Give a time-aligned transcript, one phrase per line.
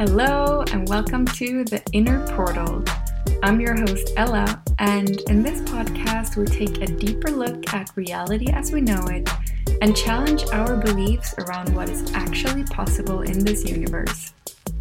[0.00, 2.82] Hello, and welcome to The Inner Portal.
[3.42, 8.50] I'm your host, Ella, and in this podcast, we take a deeper look at reality
[8.50, 9.28] as we know it
[9.82, 14.32] and challenge our beliefs around what is actually possible in this universe.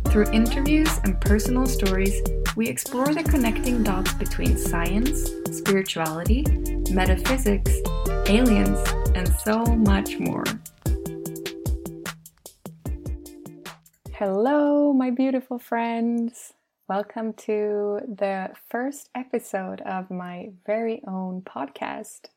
[0.06, 2.22] Through interviews and personal stories,
[2.56, 6.46] we explore the connecting dots between science, spirituality,
[6.92, 7.74] metaphysics,
[8.28, 8.80] aliens,
[9.16, 10.46] and so much more.
[14.20, 16.54] Hello, my beautiful friends.
[16.88, 22.30] Welcome to the first episode of my very own podcast.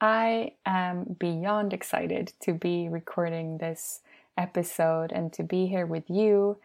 [0.00, 4.00] I am beyond excited to be recording this
[4.38, 6.58] episode and to be here with you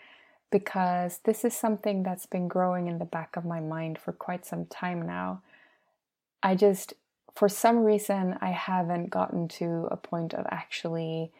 [0.52, 4.46] because this is something that's been growing in the back of my mind for quite
[4.46, 5.41] some time now.
[6.43, 6.93] I just,
[7.34, 11.32] for some reason, I haven't gotten to a point of actually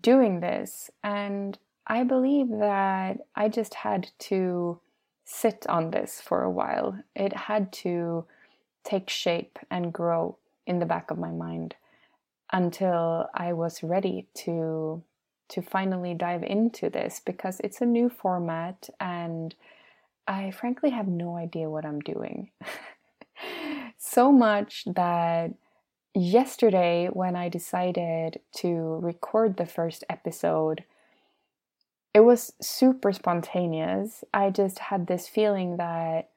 [0.00, 0.90] doing this.
[1.02, 4.80] And I believe that I just had to
[5.24, 6.98] sit on this for a while.
[7.14, 8.24] It had to
[8.84, 11.74] take shape and grow in the back of my mind
[12.52, 15.02] until I was ready to
[15.46, 19.54] to finally dive into this because it's a new format and
[20.26, 22.50] I frankly have no idea what I'm doing.
[23.98, 25.52] so much that
[26.14, 30.84] yesterday when I decided to record the first episode
[32.14, 34.22] it was super spontaneous.
[34.32, 36.30] I just had this feeling that,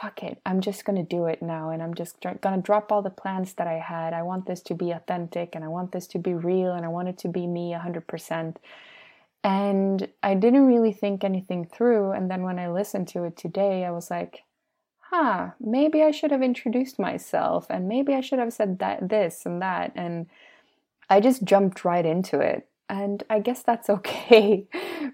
[0.00, 3.10] fuck it, I'm just gonna do it now and I'm just gonna drop all the
[3.10, 4.12] plans that I had.
[4.12, 6.88] I want this to be authentic and I want this to be real and I
[6.88, 8.56] want it to be me 100%.
[9.42, 12.12] And I didn't really think anything through.
[12.12, 14.44] And then when I listened to it today, I was like,
[14.98, 19.44] huh, maybe I should have introduced myself and maybe I should have said that, this
[19.44, 19.92] and that.
[19.96, 20.26] And
[21.10, 24.66] I just jumped right into it and I guess that's okay.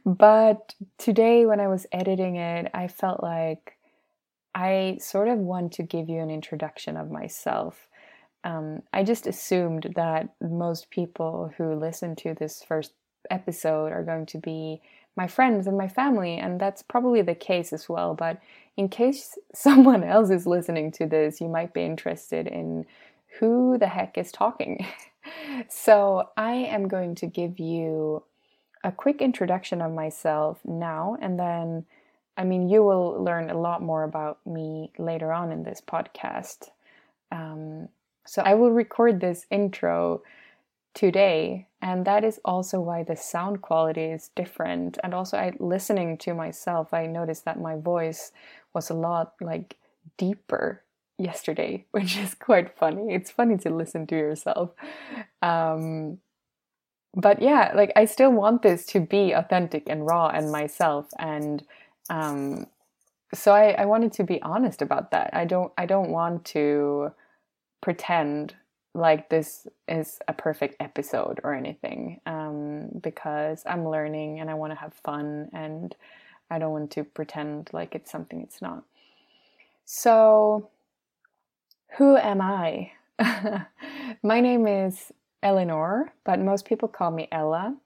[0.04, 3.76] but today, when I was editing it, I felt like
[4.54, 7.88] I sort of want to give you an introduction of myself.
[8.44, 12.92] Um, I just assumed that most people who listen to this first
[13.30, 14.80] episode are going to be
[15.16, 18.14] my friends and my family, and that's probably the case as well.
[18.14, 18.40] But
[18.76, 22.86] in case someone else is listening to this, you might be interested in
[23.38, 24.86] who the heck is talking.
[25.68, 28.22] so, I am going to give you
[28.84, 31.84] a quick introduction of myself now, and then,
[32.36, 36.70] I mean, you will learn a lot more about me later on in this podcast.
[37.30, 37.88] Um,
[38.26, 40.22] so, I will record this intro
[40.94, 44.98] today, and that is also why the sound quality is different.
[45.02, 48.32] And also, I listening to myself, I noticed that my voice
[48.74, 49.76] was a lot like
[50.16, 50.82] deeper
[51.22, 53.14] yesterday, which is quite funny.
[53.14, 54.70] It's funny to listen to yourself.
[55.40, 56.18] Um,
[57.14, 61.62] but yeah, like I still want this to be authentic and raw and myself, and
[62.08, 62.66] um,
[63.34, 65.30] so I, I wanted to be honest about that.
[65.32, 67.12] I don't I don't want to
[67.82, 68.54] pretend
[68.94, 74.72] like this is a perfect episode or anything um, because I'm learning and I want
[74.72, 75.94] to have fun and
[76.50, 78.84] I don't want to pretend like it's something it's not.
[79.84, 80.70] So
[81.98, 82.92] who am I?
[84.22, 87.76] My name is Eleanor, but most people call me Ella.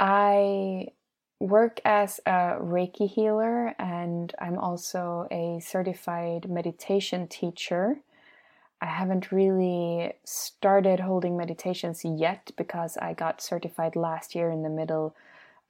[0.00, 0.88] I
[1.40, 8.00] work as a Reiki healer and I'm also a certified meditation teacher.
[8.80, 14.70] I haven't really started holding meditations yet because I got certified last year in the
[14.70, 15.14] middle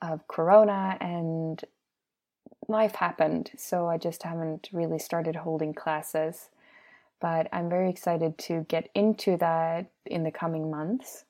[0.00, 1.64] of Corona and
[2.68, 6.50] life happened, so I just haven't really started holding classes
[7.20, 11.24] but I'm very excited to get into that in the coming months.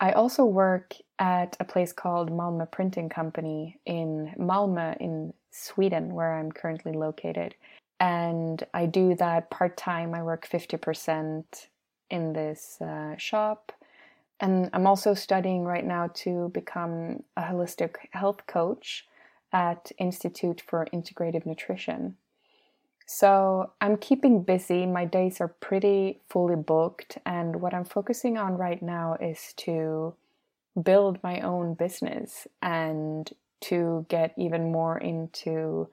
[0.00, 6.34] I also work at a place called Malmö Printing Company in Malmö in Sweden, where
[6.34, 7.54] I'm currently located.
[8.00, 10.12] And I do that part time.
[10.12, 11.44] I work 50%
[12.10, 13.72] in this uh, shop.
[14.40, 19.06] And I'm also studying right now to become a holistic health coach
[19.52, 22.16] at Institute for Integrative Nutrition.
[23.06, 24.86] So I'm keeping busy.
[24.86, 27.18] My days are pretty fully booked.
[27.26, 30.14] And what I'm focusing on right now is to
[30.80, 33.30] build my own business and
[33.62, 35.88] to get even more into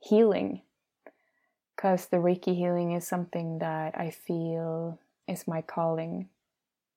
[0.00, 0.62] healing.
[1.76, 6.28] Because the Reiki healing is something that I feel is my calling.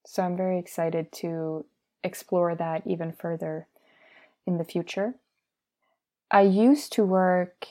[0.05, 1.65] So I'm very excited to
[2.03, 3.67] explore that even further
[4.45, 5.15] in the future.
[6.29, 7.67] I used to work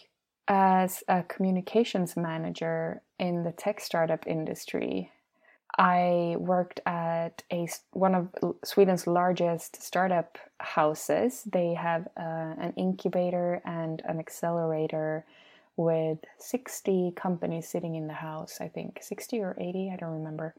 [0.48, 5.10] as a communications manager in the tech startup industry.
[5.78, 8.28] I worked at a one of
[8.62, 11.44] Sweden's largest startup houses.
[11.50, 15.24] They have uh, an incubator and an accelerator
[15.76, 20.54] with 60 companies sitting in the house, I think 60 or 80, I don't remember.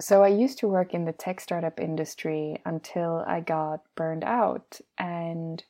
[0.00, 4.80] So I used to work in the tech startup industry until I got burned out
[4.96, 5.62] and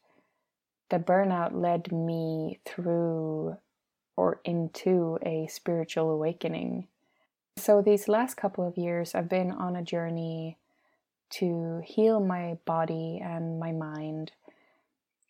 [0.90, 3.56] the burnout led me through
[4.16, 6.88] or into a spiritual awakening.
[7.56, 10.56] So, these last couple of years, I've been on a journey
[11.30, 14.32] to heal my body and my mind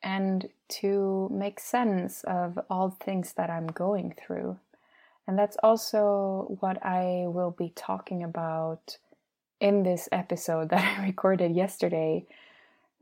[0.03, 4.59] and to make sense of all things that I'm going through.
[5.27, 8.99] And that's also what I will be talking about
[9.61, 12.27] in this episode that I recorded yesterday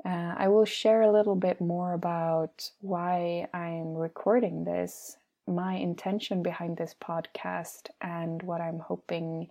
[0.04, 5.16] uh, I will share a little bit more about why I'm recording this,
[5.46, 9.48] my intention behind this podcast, and what I'm hoping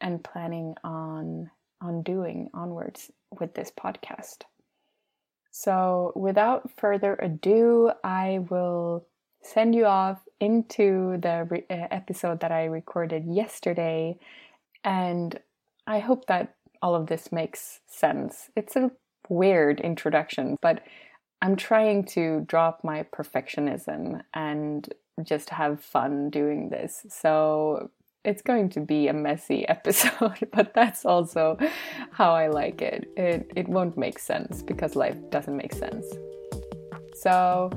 [0.00, 1.50] and planning on
[1.80, 4.42] on doing onwards with this podcast.
[5.50, 9.06] So, without further ado, I will
[9.42, 14.18] send you off into the re- uh, episode that I recorded yesterday,
[14.82, 15.38] and
[15.86, 18.50] I hope that all of this makes sense.
[18.56, 18.90] It's a
[19.28, 20.82] weird introduction, but
[21.42, 24.88] I'm trying to drop my perfectionism and
[25.22, 27.04] just have fun doing this.
[27.08, 27.90] So
[28.24, 31.58] it's going to be a messy episode, but that's also
[32.12, 33.08] how I like it.
[33.16, 36.06] It it won't make sense because life doesn't make sense.
[37.14, 37.70] So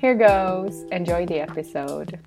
[0.00, 0.84] here goes.
[0.90, 2.18] Enjoy the episode.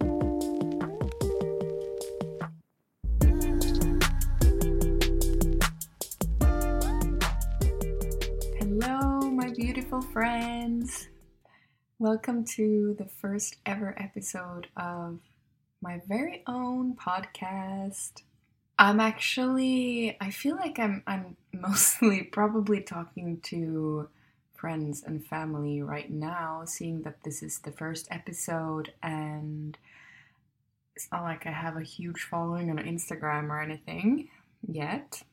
[10.63, 11.09] Friends.
[11.99, 15.19] Welcome to the first ever episode of
[15.81, 18.21] my very own podcast.
[18.79, 24.07] I'm actually I feel like I'm I'm mostly probably talking to
[24.55, 29.77] friends and family right now, seeing that this is the first episode and
[30.95, 34.29] it's not like I have a huge following on Instagram or anything
[34.65, 35.23] yet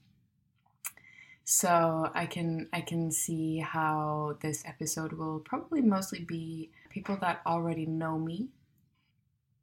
[1.50, 7.40] so I can I can see how this episode will probably mostly be people that
[7.44, 8.50] already know me.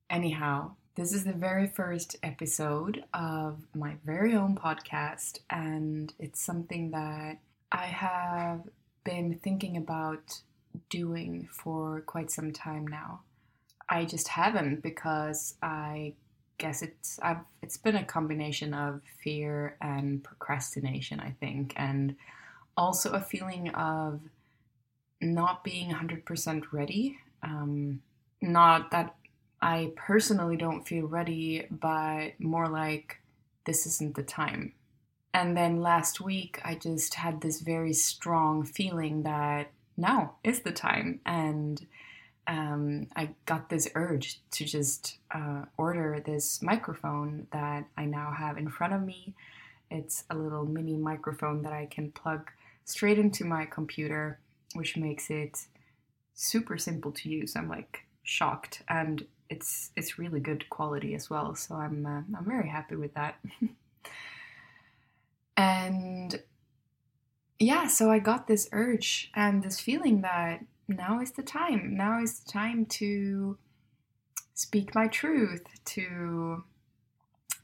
[0.10, 6.92] Anyhow, this is the very first episode of my very own podcast, and it's something
[6.92, 7.40] that
[7.72, 8.68] I have
[9.06, 10.42] been thinking about
[10.90, 13.22] doing for quite some time now.
[13.88, 16.16] I just haven't because I
[16.58, 22.16] guess it's I've it's been a combination of fear and procrastination, I think, and
[22.76, 24.22] also a feeling of
[25.22, 27.18] not being 100% ready.
[27.44, 28.02] Um,
[28.42, 29.16] not that
[29.62, 33.20] I personally don't feel ready, but more like
[33.66, 34.74] this isn't the time.
[35.34, 40.72] And then last week, I just had this very strong feeling that now is the
[40.72, 41.20] time.
[41.26, 41.86] And
[42.48, 48.58] um, I got this urge to just uh, order this microphone that I now have
[48.58, 49.36] in front of me.
[49.92, 52.50] It's a little mini microphone that I can plug
[52.86, 54.40] straight into my computer,
[54.76, 55.58] which makes it
[56.34, 57.56] super simple to use.
[57.56, 61.54] I'm like shocked, and it's it's really good quality as well.
[61.56, 63.36] So I'm uh, I'm very happy with that.
[65.58, 66.42] and
[67.60, 71.96] yeah, so I got this urge and this feeling that now is the time.
[71.96, 73.58] Now is the time to
[74.54, 76.64] speak my truth, to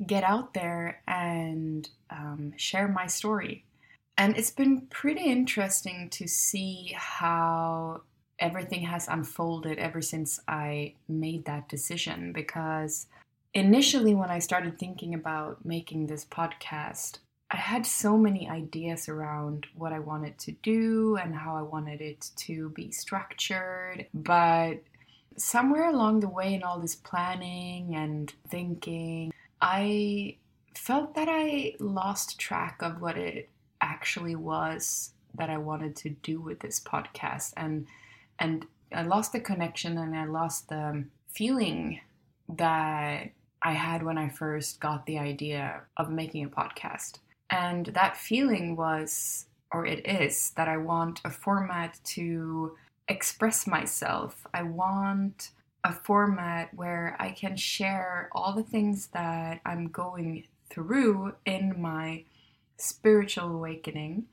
[0.06, 3.66] get out there and um, share my story.
[4.18, 8.02] And it's been pretty interesting to see how
[8.40, 12.32] everything has unfolded ever since I made that decision.
[12.32, 13.08] Because
[13.54, 17.20] initially, when I started thinking about making this podcast,
[17.54, 22.02] I had so many ideas around what I wanted to do and how I wanted
[22.02, 24.82] it to be structured, but
[25.38, 29.32] somewhere along the way in all this planning and thinking,
[29.62, 30.38] I
[30.74, 33.50] felt that I lost track of what it
[33.82, 37.86] actually was that I wanted to do with this podcast and
[38.40, 42.00] and I lost the connection and I lost the feeling
[42.50, 43.30] that
[43.62, 47.20] I had when I first got the idea of making a podcast.
[47.54, 52.76] And that feeling was, or it is, that I want a format to
[53.08, 54.48] express myself.
[54.56, 55.52] I want
[55.84, 62.24] a format where I can share all the things that I'm going through in my
[62.78, 64.26] spiritual awakening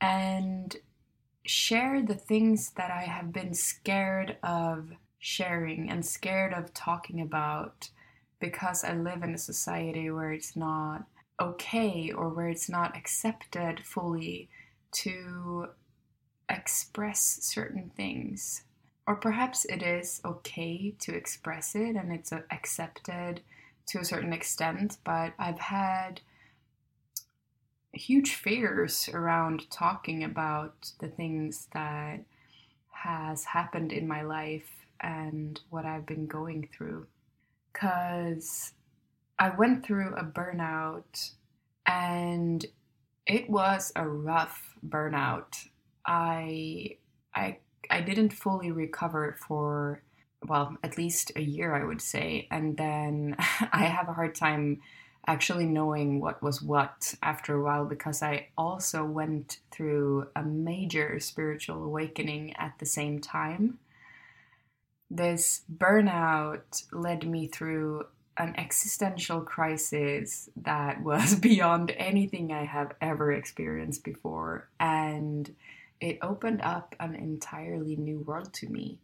[0.00, 0.76] and
[1.44, 7.88] share the things that I have been scared of sharing and scared of talking about
[8.38, 11.04] because I live in a society where it's not
[11.40, 14.48] okay or where it's not accepted fully
[14.90, 15.68] to
[16.48, 18.62] express certain things.
[19.06, 23.40] Or perhaps it is okay to express it and it's accepted
[23.86, 26.20] to a certain extent, but I've had
[27.92, 32.20] huge fears around talking about the things that
[32.90, 37.06] has happened in my life and what I've been going through.
[37.72, 38.72] Cuz
[39.38, 41.30] I went through a burnout
[41.86, 42.64] and
[43.26, 45.68] it was a rough burnout.
[46.06, 46.96] I
[47.34, 47.58] I
[47.90, 50.02] I didn't fully recover for
[50.46, 53.36] well, at least a year I would say, and then
[53.72, 54.80] I have a hard time
[55.26, 61.20] actually knowing what was what after a while because I also went through a major
[61.20, 63.78] spiritual awakening at the same time.
[65.10, 68.06] This burnout led me through
[68.38, 75.54] an existential crisis that was beyond anything I have ever experienced before, and
[76.00, 78.98] it opened up an entirely new world to me.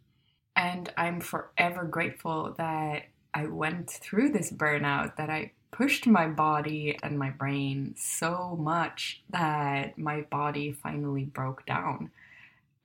[0.55, 6.97] And I'm forever grateful that I went through this burnout, that I pushed my body
[7.03, 12.11] and my brain so much that my body finally broke down.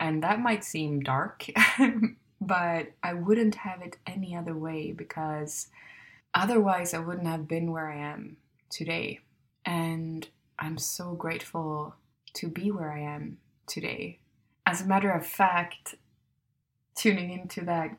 [0.01, 1.47] And that might seem dark,
[2.41, 5.69] but I wouldn't have it any other way because
[6.35, 8.37] otherwise I wouldn't have been where I am
[8.71, 9.21] today.
[9.65, 11.95] And I'm so grateful
[12.35, 14.19] to be where I am today.
[14.67, 15.95] As a matter of fact,
[16.95, 17.97] tuning into that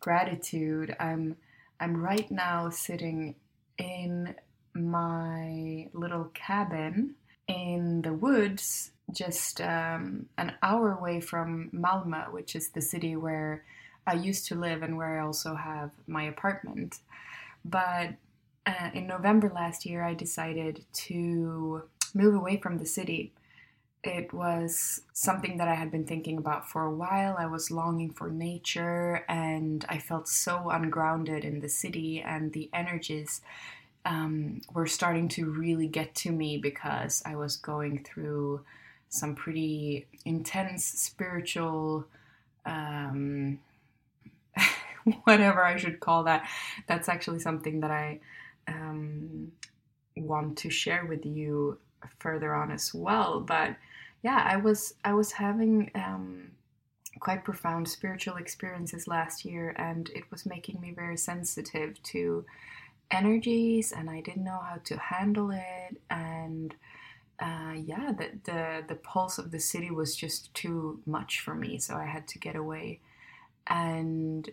[0.00, 1.36] gratitude, I'm
[1.80, 3.34] I'm right now sitting
[3.76, 4.36] in
[4.74, 7.16] my little cabin
[7.48, 13.64] in the woods, just um, an hour away from Malmö, which is the city where
[14.06, 16.98] I used to live and where I also have my apartment.
[17.64, 18.14] But
[18.66, 21.82] uh, in November last year, I decided to
[22.14, 23.32] move away from the city.
[24.04, 27.36] It was something that I had been thinking about for a while.
[27.38, 32.68] I was longing for nature and I felt so ungrounded in the city, and the
[32.72, 33.42] energies
[34.04, 38.62] um, were starting to really get to me because I was going through
[39.08, 42.06] some pretty intense spiritual
[42.66, 43.60] um,
[45.24, 46.48] whatever I should call that.
[46.86, 48.20] That's actually something that I
[48.68, 49.52] um,
[50.16, 51.78] want to share with you
[52.18, 53.40] further on as well.
[53.40, 53.76] But
[54.22, 56.52] yeah, I was I was having um,
[57.20, 62.44] quite profound spiritual experiences last year, and it was making me very sensitive to
[63.10, 66.74] energies, and I didn't know how to handle it, and.
[67.40, 71.76] Uh, yeah, the, the the pulse of the city was just too much for me,
[71.76, 73.00] so I had to get away.
[73.66, 74.48] And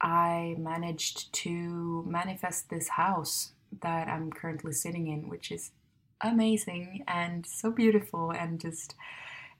[0.00, 5.72] I managed to manifest this house that I'm currently sitting in, which is
[6.20, 8.94] amazing and so beautiful and just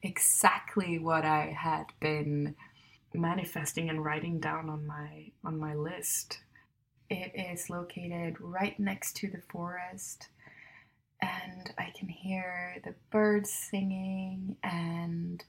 [0.02, 2.54] exactly what I had been
[3.14, 6.38] manifesting and writing down on my on my list.
[7.08, 10.28] It is located right next to the forest
[11.22, 15.42] and I can hear the birds singing and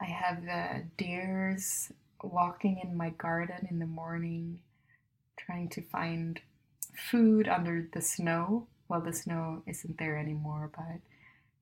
[0.00, 1.92] I have the deers
[2.24, 4.58] walking in my garden in the morning,
[5.36, 6.40] trying to find
[6.96, 8.66] food under the snow.
[8.88, 11.00] Well, the snow isn't there anymore, but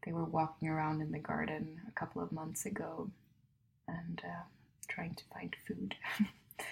[0.05, 3.11] they were walking around in the garden a couple of months ago
[3.89, 4.43] and uh,
[4.89, 5.95] trying to find food.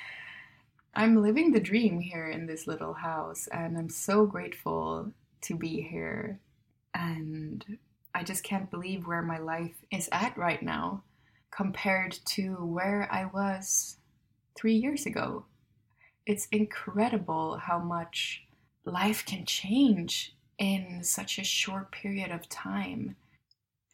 [0.94, 5.80] I'm living the dream here in this little house, and I'm so grateful to be
[5.82, 6.40] here.
[6.94, 7.78] And
[8.12, 11.04] I just can't believe where my life is at right now
[11.50, 13.96] compared to where I was
[14.54, 15.44] three years ago.
[16.26, 18.44] It's incredible how much
[18.84, 23.16] life can change in such a short period of time.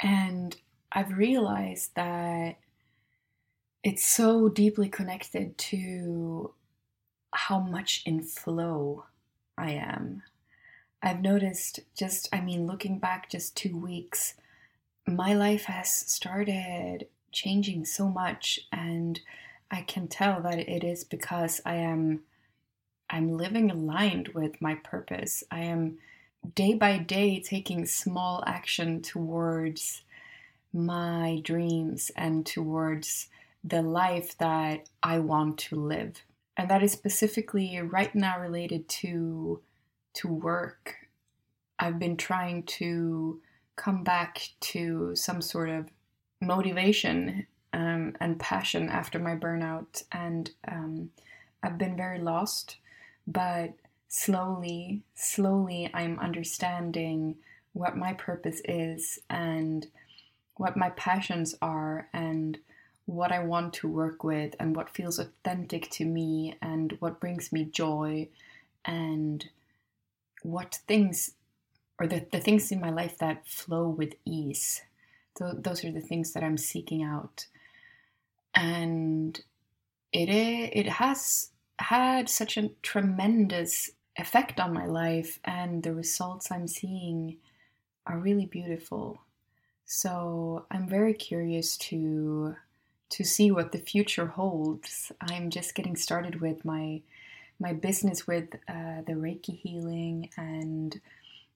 [0.00, 0.56] And
[0.92, 2.58] I've realized that
[3.82, 6.52] it's so deeply connected to
[7.32, 9.04] how much in flow
[9.56, 10.22] I am.
[11.02, 14.34] I've noticed just, I mean, looking back just two weeks,
[15.06, 17.06] my life has started
[17.36, 19.20] changing so much and
[19.70, 22.22] I can tell that it is because I am
[23.08, 25.44] I'm living aligned with my purpose.
[25.50, 25.98] I am
[26.54, 30.02] day by day taking small action towards
[30.72, 33.28] my dreams and towards
[33.62, 36.22] the life that I want to live.
[36.56, 39.60] And that is specifically right now related to
[40.14, 40.94] to work.
[41.78, 43.40] I've been trying to
[43.76, 45.90] come back to some sort of
[46.40, 51.10] motivation um, and passion after my burnout, and um,
[51.62, 52.76] I've been very lost.
[53.26, 53.74] But
[54.08, 57.36] slowly, slowly, I'm understanding
[57.72, 59.86] what my purpose is and
[60.56, 62.58] what my passions are and
[63.04, 67.52] what I want to work with and what feels authentic to me and what brings
[67.52, 68.28] me joy
[68.84, 69.44] and
[70.42, 71.32] what things
[71.98, 74.82] or the, the things in my life that flow with ease.
[75.36, 77.46] So those are the things that I'm seeking out.
[78.54, 79.38] And
[80.12, 86.66] it it has had such a tremendous effect on my life and the results I'm
[86.66, 87.36] seeing
[88.06, 89.20] are really beautiful.
[89.84, 92.56] So I'm very curious to
[93.08, 95.12] to see what the future holds.
[95.20, 97.02] I'm just getting started with my
[97.58, 101.00] my business with uh, the Reiki healing, and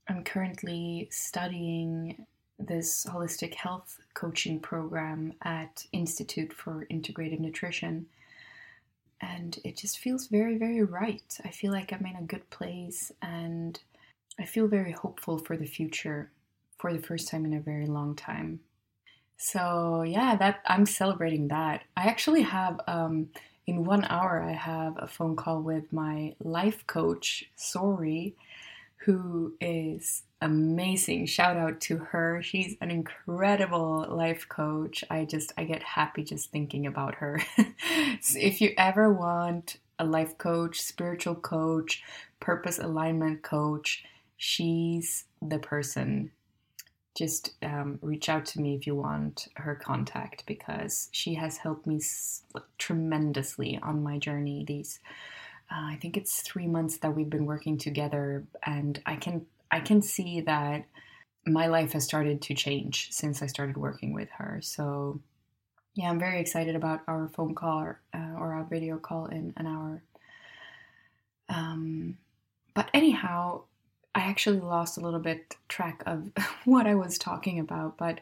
[0.09, 2.27] I'm currently studying
[2.61, 8.07] this holistic health coaching program at Institute for Integrative Nutrition.
[9.21, 11.39] And it just feels very, very right.
[11.45, 13.79] I feel like I'm in a good place and
[14.39, 16.31] I feel very hopeful for the future
[16.79, 18.61] for the first time in a very long time.
[19.37, 21.85] So yeah, that I'm celebrating that.
[21.97, 23.29] I actually have um,
[23.67, 28.35] in one hour I have a phone call with my life coach, Sori,
[28.97, 31.27] who is amazing.
[31.27, 32.43] Shout out to her.
[32.43, 35.05] She's an incredible life coach.
[35.11, 37.41] I just I get happy just thinking about her.
[38.21, 42.03] so if you ever want a life coach, spiritual coach,
[42.41, 44.05] purpose alignment coach,
[44.37, 46.31] she's the person
[47.17, 51.87] just um, reach out to me if you want her contact because she has helped
[51.87, 52.01] me
[52.79, 54.65] tremendously on my journey.
[54.67, 55.01] These,
[55.71, 59.81] uh, I think it's three months that we've been working together, and I can I
[59.81, 60.85] can see that
[61.47, 64.61] my life has started to change since I started working with her.
[64.63, 65.21] So,
[65.95, 69.53] yeah, I'm very excited about our phone call or, uh, or our video call in
[69.57, 70.03] an hour.
[71.49, 72.19] Um,
[72.75, 73.63] but anyhow,
[74.15, 76.31] I actually lost a little bit track of
[76.65, 78.21] what I was talking about, but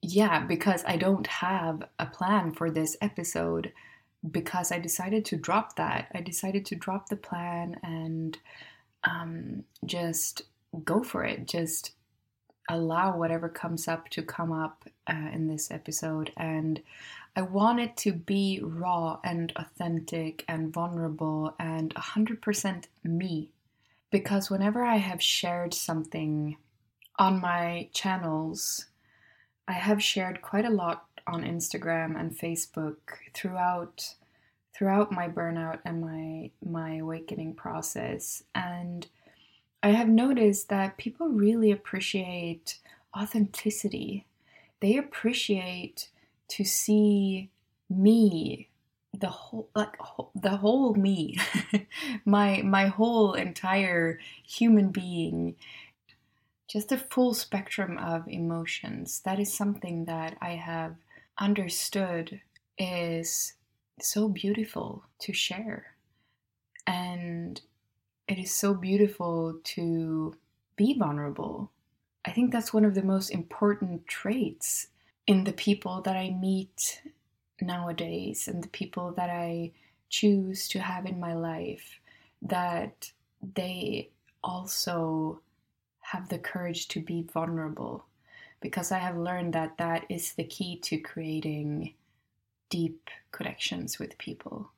[0.00, 3.72] yeah, because I don't have a plan for this episode
[4.28, 6.08] because I decided to drop that.
[6.14, 8.38] I decided to drop the plan and
[9.04, 10.42] um, just
[10.84, 11.46] go for it.
[11.46, 11.92] Just
[12.68, 16.32] allow whatever comes up to come up uh, in this episode.
[16.36, 16.82] And
[17.34, 23.50] I want it to be raw and authentic and vulnerable and 100% me
[24.10, 26.56] because whenever I have shared something
[27.18, 28.86] on my channels,
[29.66, 32.96] I have shared quite a lot on Instagram and Facebook
[33.34, 34.14] throughout
[34.78, 38.44] throughout my burnout and my my awakening process.
[38.54, 39.06] And
[39.82, 42.78] I have noticed that people really appreciate
[43.18, 44.26] authenticity.
[44.80, 46.10] They appreciate
[46.48, 47.50] to see
[47.90, 48.68] me
[49.18, 49.96] the whole like
[50.34, 51.36] the whole me
[52.24, 55.56] my my whole entire human being.
[56.68, 59.20] Just a full spectrum of emotions.
[59.24, 60.94] That is something that i have
[61.40, 62.40] understood
[62.78, 63.54] is
[64.02, 65.94] so beautiful to share.
[66.86, 67.60] And
[68.26, 70.34] it is so beautiful to
[70.76, 71.70] be vulnerable.
[72.24, 74.88] I think that's one of the most important traits
[75.26, 77.02] in the people that i meet
[77.60, 79.72] nowadays and the people that I
[80.08, 82.00] choose to have in my life
[82.42, 83.10] that
[83.54, 84.10] they
[84.42, 85.40] also
[86.00, 88.06] have the courage to be vulnerable.
[88.60, 91.94] Because I have learned that that is the key to creating
[92.70, 94.70] deep connections with people.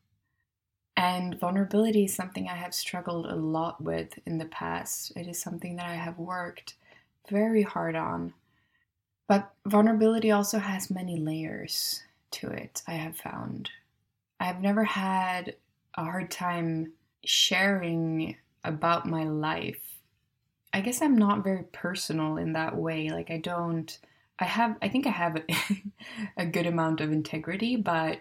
[0.96, 5.12] And vulnerability is something I have struggled a lot with in the past.
[5.16, 6.74] It is something that I have worked
[7.30, 8.34] very hard on.
[9.26, 13.70] But vulnerability also has many layers to it, I have found.
[14.38, 15.56] I've never had
[15.94, 16.92] a hard time
[17.24, 19.98] sharing about my life.
[20.72, 23.10] I guess I'm not very personal in that way.
[23.10, 23.98] Like, I don't,
[24.40, 25.42] I have, I think I have
[26.36, 28.20] a good amount of integrity, but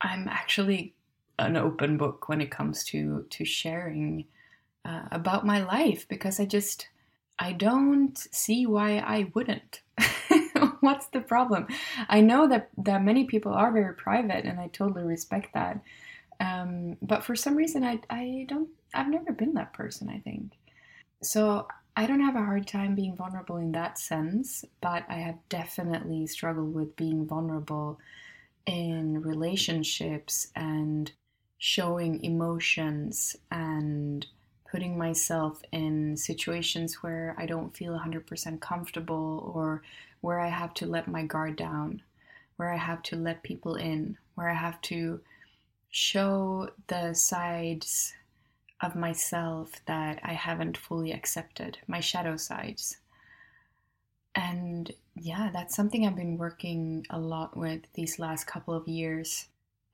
[0.00, 0.94] I'm actually
[1.38, 4.26] an open book when it comes to to sharing
[4.84, 6.88] uh, about my life because I just
[7.38, 9.80] I don't see why I wouldn't.
[10.80, 11.66] what's the problem?
[12.08, 15.80] I know that that many people are very private, and I totally respect that.
[16.40, 18.68] Um, but for some reason, I I don't.
[18.92, 20.08] I've never been that person.
[20.08, 20.52] I think
[21.22, 21.66] so.
[21.96, 26.26] I don't have a hard time being vulnerable in that sense, but I have definitely
[26.26, 28.00] struggled with being vulnerable
[28.66, 31.12] in relationships and
[31.58, 34.26] showing emotions and
[34.68, 39.82] putting myself in situations where I don't feel 100% comfortable or
[40.20, 42.02] where I have to let my guard down,
[42.56, 45.20] where I have to let people in, where I have to
[45.90, 48.14] show the sides
[48.84, 52.98] of myself that I haven't fully accepted, my shadow sides.
[54.34, 59.46] And yeah, that's something I've been working a lot with these last couple of years.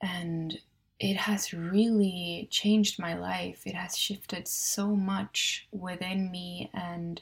[0.03, 0.59] And
[0.99, 3.63] it has really changed my life.
[3.67, 7.21] It has shifted so much within me and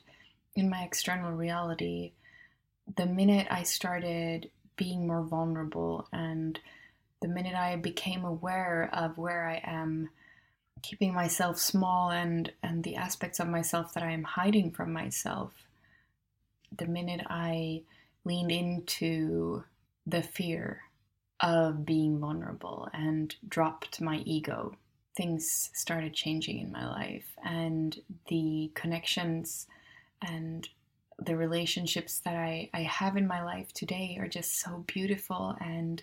[0.57, 2.13] in my external reality.
[2.97, 6.59] The minute I started being more vulnerable and
[7.21, 10.09] the minute I became aware of where I am
[10.83, 15.53] keeping myself small and and the aspects of myself that I am hiding from myself
[16.77, 17.83] the minute I
[18.25, 19.65] leaned into
[20.07, 20.83] the fear
[21.41, 24.77] of being vulnerable and dropped my ego
[25.19, 27.37] things started changing in my life.
[27.45, 29.67] And the connections
[30.23, 30.67] and
[31.19, 36.01] the relationships that I, I have in my life today are just so beautiful and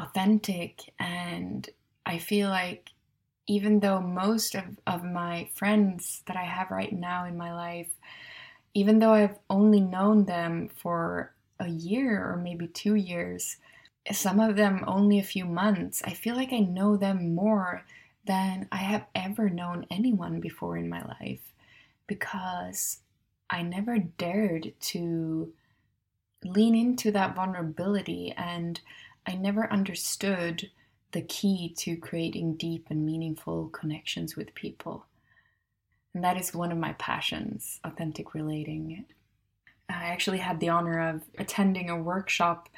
[0.00, 0.80] authentic.
[0.98, 1.68] And
[2.06, 2.92] I feel like
[3.46, 7.90] even though most of, of my friends that I have right now in my life,
[8.72, 13.56] even though I've only known them for a year or maybe two years,
[14.12, 17.84] some of them only a few months, I feel like I know them more
[18.26, 21.52] than I have ever known anyone before in my life
[22.06, 23.00] because
[23.50, 25.52] I never dared to
[26.42, 28.80] lean into that vulnerability and
[29.26, 30.70] I never understood
[31.14, 35.06] the key to creating deep and meaningful connections with people.
[36.12, 39.04] And that is one of my passions, authentic relating.
[39.88, 42.68] I actually had the honor of attending a workshop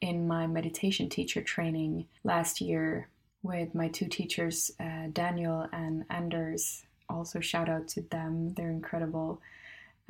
[0.00, 3.08] in my meditation teacher training last year
[3.42, 6.84] with my two teachers, uh, Daniel and Anders.
[7.10, 9.40] Also, shout out to them, they're incredible.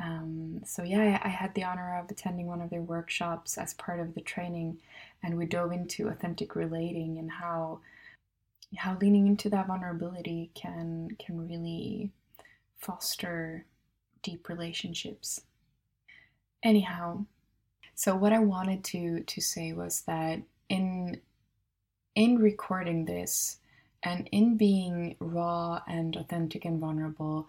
[0.02, 4.00] Um, so, yeah, I had the honor of attending one of their workshops as part
[4.00, 4.78] of the training,
[5.22, 7.80] and we dove into authentic relating and how
[8.76, 12.10] how leaning into that vulnerability can can really
[12.78, 13.64] foster
[14.22, 15.42] deep relationships.
[16.62, 17.26] Anyhow,
[17.94, 21.20] so what I wanted to to say was that in
[22.16, 23.58] in recording this
[24.02, 27.46] and in being raw and authentic and vulnerable,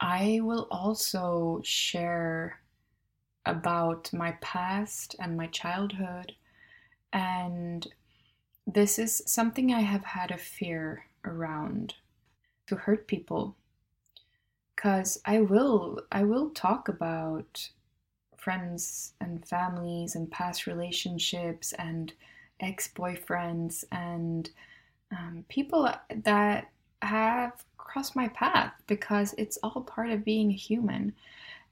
[0.00, 2.60] I will also share
[3.46, 6.34] about my past and my childhood.
[7.12, 7.86] And
[8.66, 11.94] this is something I have had a fear around
[12.66, 13.56] to hurt people.
[14.76, 17.68] Cause I will I will talk about
[18.38, 22.14] friends and families and past relationships and
[22.60, 24.48] ex-boyfriends and
[25.10, 26.70] um, people that
[27.02, 31.14] have crossed my path because it's all part of being human.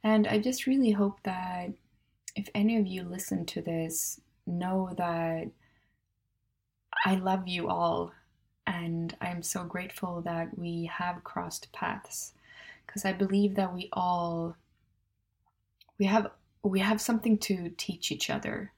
[0.03, 1.71] And I just really hope that
[2.37, 5.49] if any of you listen to this, know that
[7.05, 8.13] I love you all
[8.67, 12.33] and I'm so grateful that we have crossed paths
[12.87, 14.57] because I believe that we all
[15.99, 16.31] we have
[16.63, 18.73] we have something to teach each other.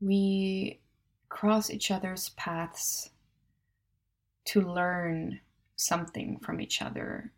[0.00, 0.80] We
[1.28, 3.10] cross each other's paths
[4.46, 5.40] to learn
[5.76, 7.32] something from each other.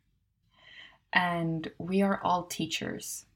[1.12, 3.26] And we are all teachers.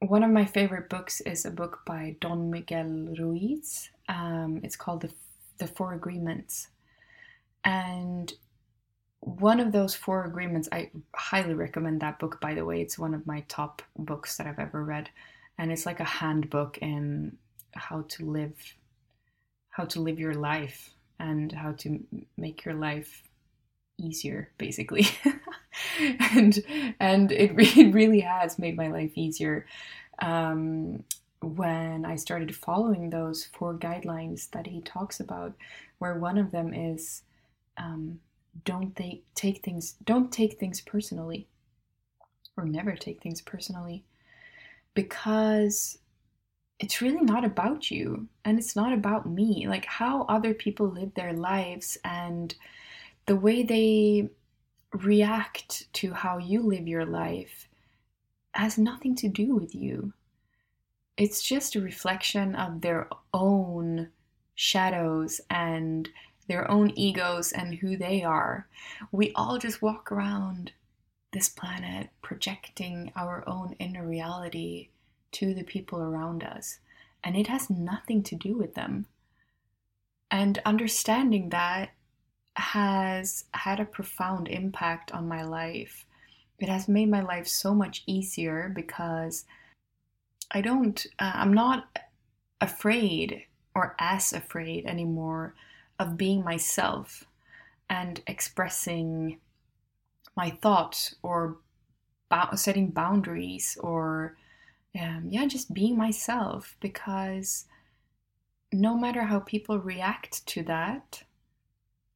[0.00, 3.90] One of my favorite books is a book by Don Miguel Ruiz.
[4.08, 5.10] Um, it's called the,
[5.58, 6.68] the Four Agreements.
[7.64, 8.32] And
[9.20, 12.82] one of those four agreements, I highly recommend that book, by the way.
[12.82, 15.10] It's one of my top books that I've ever read.
[15.58, 17.36] And it's like a handbook in
[17.74, 18.56] how to live
[19.70, 21.98] how to live your life and how to
[22.36, 23.22] make your life
[24.02, 25.06] easier basically.
[26.34, 26.62] And
[27.00, 29.66] and it, it really has made my life easier
[30.20, 31.04] um,
[31.40, 35.54] when i started following those four guidelines that he talks about
[35.98, 37.22] where one of them is
[37.78, 38.20] um,
[38.64, 41.48] don't they take things don't take things personally
[42.56, 44.04] or never take things personally
[44.94, 45.98] because
[46.78, 49.66] it's really not about you and it's not about me.
[49.68, 52.52] Like how other people live their lives and
[53.26, 54.28] the way they
[54.92, 57.68] react to how you live your life
[58.52, 60.12] has nothing to do with you.
[61.16, 64.10] It's just a reflection of their own
[64.54, 66.08] shadows and
[66.48, 68.66] their own egos and who they are.
[69.10, 70.72] We all just walk around
[71.32, 74.88] this planet projecting our own inner reality
[75.32, 76.78] to the people around us,
[77.24, 79.06] and it has nothing to do with them.
[80.30, 81.90] And understanding that
[82.56, 86.04] has had a profound impact on my life.
[86.58, 89.44] It has made my life so much easier because
[90.50, 91.98] I don't, uh, I'm not
[92.60, 95.54] afraid or as afraid anymore
[95.98, 97.24] of being myself
[97.88, 99.38] and expressing
[100.36, 101.58] my thoughts or
[102.54, 104.36] setting boundaries or
[104.98, 107.66] um, yeah, just being myself because
[108.72, 111.22] no matter how people react to that,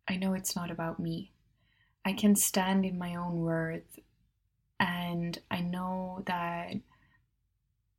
[0.08, 1.32] I know it's not about me.
[2.04, 3.98] I can stand in my own worth
[4.78, 6.74] and I know that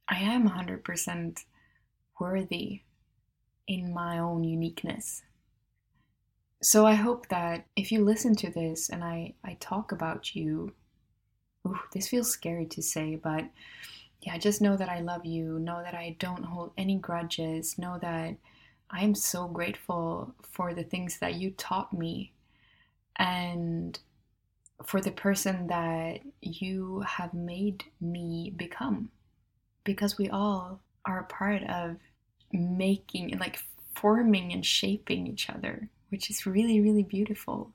[0.08, 1.44] I am 100%
[2.20, 2.82] worthy
[3.68, 5.24] in my own uniqueness.
[6.62, 10.74] So I hope that if you listen to this and I, I talk about you,
[11.68, 13.46] ooh, this feels scary to say, but
[14.22, 15.60] yeah, just know that I love you.
[15.60, 17.78] Know that I don't hold any grudges.
[17.78, 18.36] Know that
[18.90, 22.34] I'm so grateful for the things that you taught me
[23.18, 23.98] and
[24.86, 29.10] for the person that you have made me become.
[29.84, 31.98] Because we all are a part of
[32.52, 33.60] making, like
[33.96, 37.72] forming and shaping each other, which is really, really beautiful.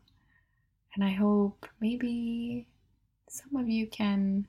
[0.95, 2.69] And I hope maybe
[3.29, 4.47] some of you can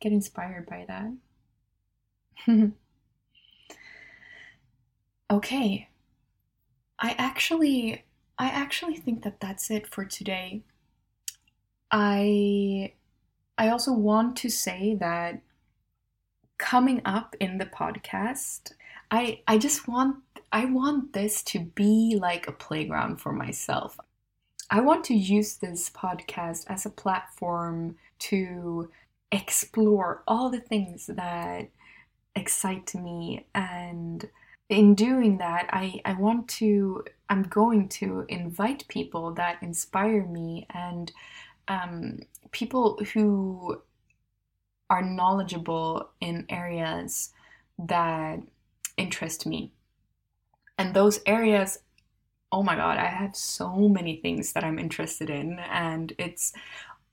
[0.00, 0.86] get inspired by
[2.46, 2.72] that.
[5.30, 5.88] okay.
[6.98, 8.04] I actually
[8.38, 10.62] I actually think that that's it for today.
[11.90, 12.94] I
[13.58, 15.42] I also want to say that
[16.58, 18.72] coming up in the podcast,
[19.10, 20.16] I I just want
[20.52, 23.98] I want this to be like a playground for myself.
[24.70, 28.90] I want to use this podcast as a platform to
[29.32, 31.70] explore all the things that
[32.36, 34.28] excite me and
[34.70, 40.66] in doing that i i want to i'm going to invite people that inspire me
[40.72, 41.12] and
[41.68, 42.18] um,
[42.50, 43.80] people who
[44.90, 47.30] are knowledgeable in areas
[47.78, 48.40] that
[48.96, 49.72] interest me.
[50.76, 51.78] And those areas
[52.52, 56.52] oh my god i have so many things that i'm interested in and it's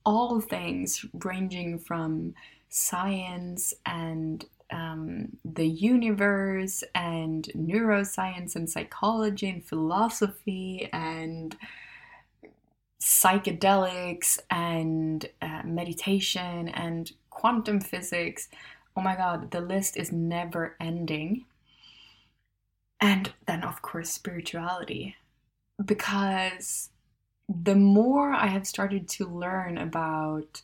[0.03, 2.33] all things ranging from
[2.69, 11.55] science and um, the universe and neuroscience and psychology and philosophy and
[13.01, 18.49] psychedelics and uh, meditation and quantum physics.
[18.95, 21.45] Oh my god, the list is never ending.
[22.99, 25.15] And then, of course, spirituality.
[25.83, 26.89] Because
[27.47, 30.61] the more I have started to learn about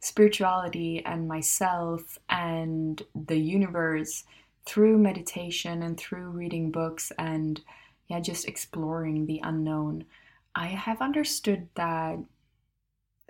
[0.00, 4.24] spirituality and myself and the universe
[4.66, 7.60] through meditation and through reading books and
[8.08, 10.04] yeah just exploring the unknown.
[10.54, 12.18] I have understood that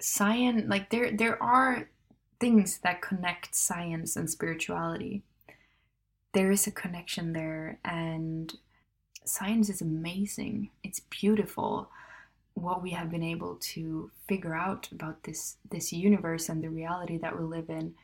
[0.01, 1.91] science like there there are
[2.39, 5.23] things that connect science and spirituality.
[6.33, 8.57] There is a connection there and
[9.25, 10.71] science is amazing.
[10.83, 11.91] It's beautiful
[12.63, 17.19] what we have been able to figure out about this this universe and the reality
[17.19, 17.95] that we live in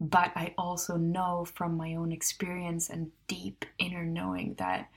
[0.00, 4.88] but i also know from my own experience and deep inner knowing that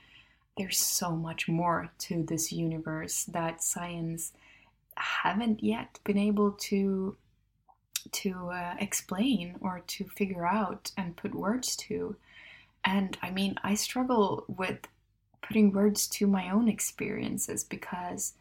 [0.57, 4.33] there's so much more to this universe that science
[4.95, 7.15] haven't yet been able to
[8.11, 12.15] to uh, explain or to figure out and put words to.
[12.83, 14.79] And i mean i struggle with
[15.41, 18.33] putting words to my own experiences because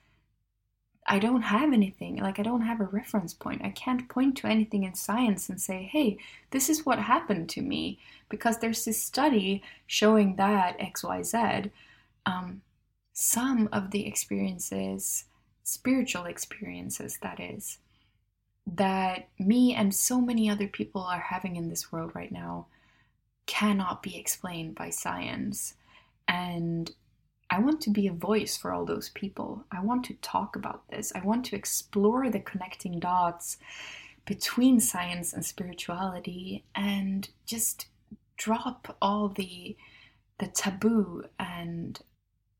[1.08, 3.62] I don't have anything, like I don't have a reference point.
[3.64, 6.18] I can't point to anything in science and say, hey,
[6.50, 11.70] this is what happened to me, because there's this study showing that XYZ.
[12.26, 12.62] Um,
[13.12, 15.24] some of the experiences,
[15.62, 17.78] spiritual experiences, that is,
[18.66, 22.66] that me and so many other people are having in this world right now
[23.46, 25.74] cannot be explained by science.
[26.26, 26.90] And
[27.48, 29.64] I want to be a voice for all those people.
[29.70, 31.12] I want to talk about this.
[31.14, 33.58] I want to explore the connecting dots
[34.24, 37.86] between science and spirituality and just
[38.36, 39.76] drop all the
[40.38, 41.98] the taboo and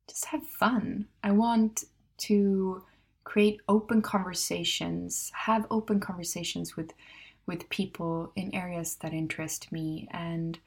[0.09, 1.07] just have fun.
[1.22, 1.85] I want
[2.18, 2.83] to
[3.25, 6.92] create open conversations, have open conversations with
[7.46, 10.59] with people in areas that interest me and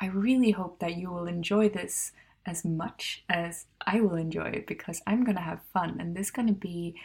[0.00, 2.12] I really hope that you will enjoy this
[2.48, 6.30] as much as I will enjoy it because I'm gonna have fun and this is
[6.30, 6.96] gonna be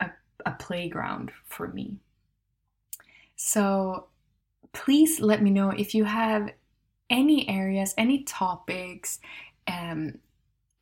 [0.00, 0.10] a,
[0.44, 1.96] a playground for me.
[3.36, 4.08] So
[4.72, 6.50] please let me know if you have
[7.08, 9.20] any areas, any topics,
[9.66, 10.18] um,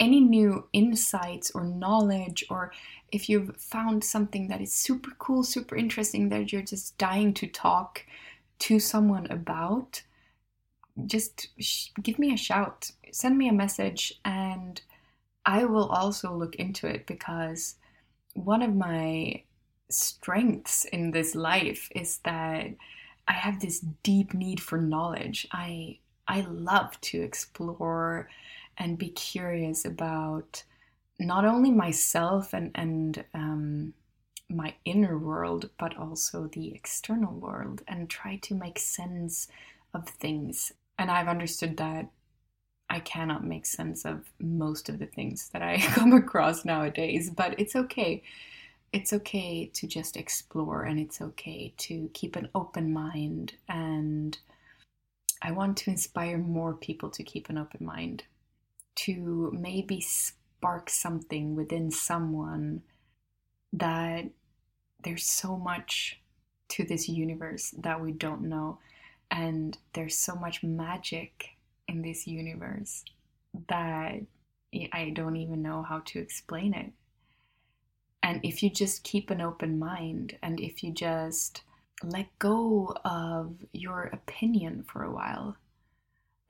[0.00, 2.72] any new insights or knowledge, or
[3.12, 7.46] if you've found something that is super cool, super interesting that you're just dying to
[7.46, 8.04] talk
[8.58, 10.02] to someone about,
[11.06, 14.80] just sh- give me a shout, send me a message, and
[15.46, 17.76] I will also look into it because
[18.34, 19.42] one of my
[19.90, 22.68] strengths in this life is that
[23.28, 25.46] I have this deep need for knowledge.
[25.52, 28.28] I I love to explore
[28.78, 30.64] and be curious about
[31.18, 33.94] not only myself and and um,
[34.48, 39.48] my inner world, but also the external world, and try to make sense
[39.94, 40.72] of things.
[40.98, 42.08] And I've understood that
[42.88, 47.58] I cannot make sense of most of the things that I come across nowadays, but
[47.58, 48.22] it's okay.
[48.92, 53.54] It's okay to just explore and it's okay to keep an open mind.
[53.68, 54.38] And
[55.42, 58.22] I want to inspire more people to keep an open mind,
[58.96, 62.82] to maybe spark something within someone
[63.72, 64.26] that
[65.02, 66.20] there's so much
[66.68, 68.78] to this universe that we don't know.
[69.30, 71.50] And there's so much magic
[71.88, 73.04] in this universe
[73.68, 74.20] that
[74.92, 76.92] I don't even know how to explain it.
[78.22, 81.62] And if you just keep an open mind and if you just
[82.02, 85.56] let go of your opinion for a while,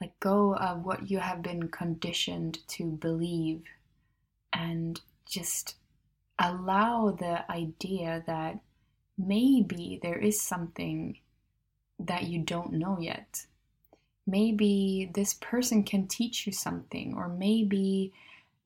[0.01, 3.63] let go of what you have been conditioned to believe,
[4.53, 5.77] and just
[6.39, 8.59] allow the idea that
[9.19, 11.17] maybe there is something
[11.99, 13.47] that you don't know yet
[14.27, 18.13] maybe this person can teach you something, or maybe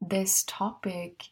[0.00, 1.28] this topic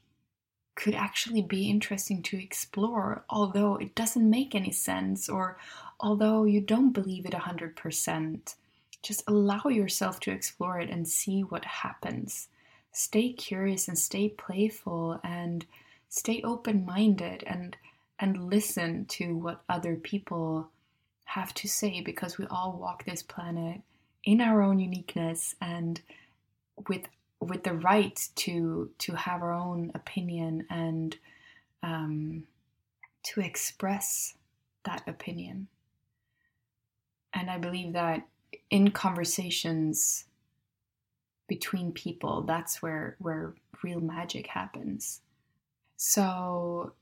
[0.74, 5.58] could actually be interesting to explore, although it doesn't make any sense, or
[6.00, 8.54] although you don't believe it 100%.
[9.02, 12.48] Just allow yourself to explore it and see what happens.
[12.92, 15.64] Stay curious and stay playful and
[16.08, 17.76] stay open minded and,
[18.18, 20.70] and listen to what other people
[21.26, 23.82] have to say because we all walk this planet
[24.24, 26.00] in our own uniqueness and
[26.88, 27.02] with
[27.40, 31.16] with the right to to have our own opinion and
[31.82, 32.46] um,
[33.22, 34.34] to express
[34.84, 35.68] that opinion.
[37.34, 38.26] And I believe that
[38.70, 40.24] in conversations
[41.48, 45.20] between people, that's where where real magic happens.
[45.96, 46.92] So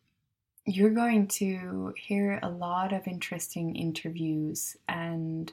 [0.67, 5.53] you're going to hear a lot of interesting interviews and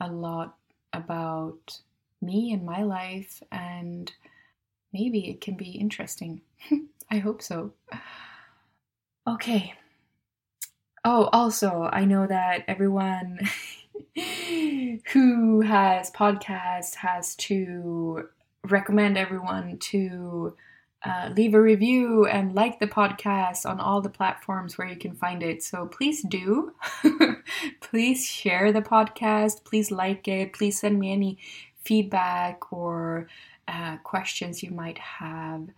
[0.00, 0.56] a lot
[0.92, 1.80] about
[2.20, 4.12] me and my life, and
[4.92, 6.42] maybe it can be interesting.
[7.10, 7.72] I hope so.
[9.26, 9.74] Okay.
[11.04, 13.40] Oh, also, I know that everyone
[15.12, 18.28] who has podcasts has to
[18.64, 20.56] recommend everyone to
[21.04, 25.14] uh, leave a review and like the podcast on all the platforms where you can
[25.14, 25.62] find it.
[25.62, 26.72] So please do.
[27.80, 29.64] please share the podcast.
[29.64, 30.52] Please like it.
[30.54, 31.38] Please send me any
[31.84, 33.28] feedback or
[33.68, 35.68] uh, questions you might have.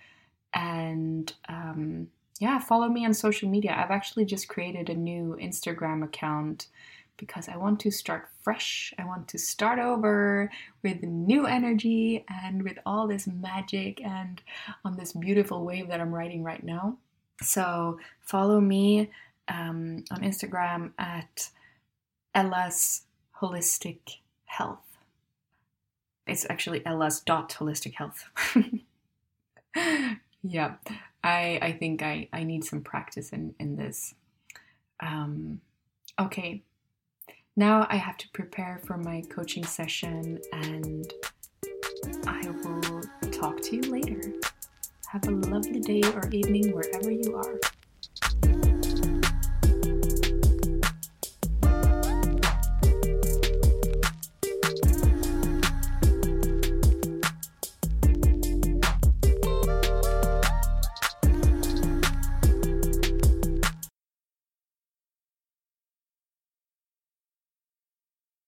[0.54, 2.08] And um,
[2.38, 3.74] yeah, follow me on social media.
[3.76, 6.68] I've actually just created a new Instagram account
[7.16, 8.92] because I want to start fresh.
[8.98, 10.50] I want to start over
[10.82, 14.42] with new energy and with all this magic and
[14.84, 16.98] on this beautiful wave that I'm riding right now.
[17.42, 19.10] So follow me
[19.48, 21.50] um, on Instagram at
[22.34, 23.02] Ella's
[23.40, 23.98] Holistic
[24.46, 24.80] Health.
[26.26, 28.24] It's actually Ella's dot holistic health.
[30.42, 30.74] yeah,
[31.22, 34.14] I I think I I need some practice in in this.
[34.98, 35.60] Um,
[36.18, 36.62] okay,
[37.56, 41.10] now I have to prepare for my coaching session and
[42.26, 44.34] I will talk to you later.
[45.08, 48.75] Have a lovely day or evening wherever you are.